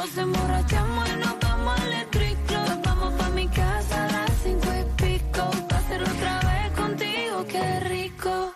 [0.00, 2.58] Nos emborrachamos y nos vamos al triclo.
[2.68, 5.42] Nos vamos pa' mi casa a las cinco y pico.
[5.68, 8.54] Pa' hacerlo otra vez contigo, qué rico.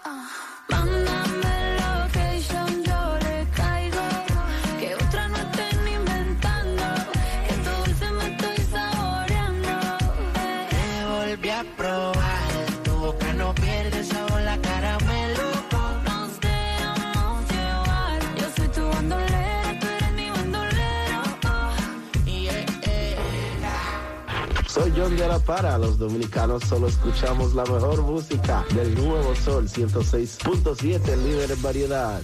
[0.70, 4.06] Mándame location, yo le caigo.
[4.80, 6.84] Que otra no estén inventando.
[7.46, 9.74] Que dulce me estoy saboreando.
[10.70, 12.13] Te volví a probar,
[24.74, 25.78] Soy John de la Para.
[25.78, 32.20] Los dominicanos solo escuchamos la mejor música del nuevo Sol 106.7, líder en variedad.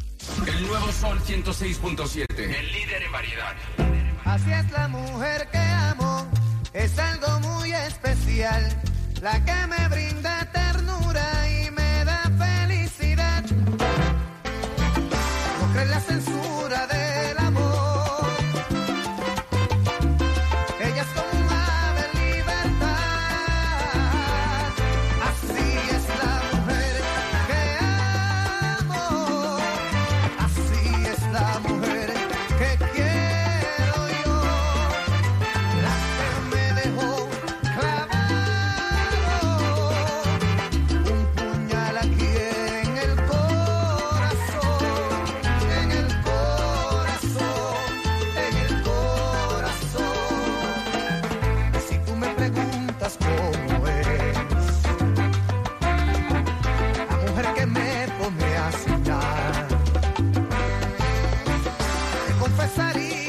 [0.47, 2.27] El nuevo Sol 106.7.
[2.39, 3.55] El líder en variedad.
[4.25, 6.27] Así es la mujer que amo,
[6.73, 8.69] es algo muy especial,
[9.21, 10.49] la que me brinda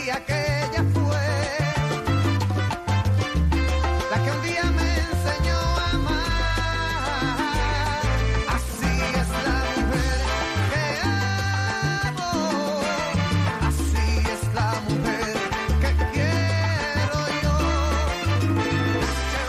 [0.03, 0.42] día que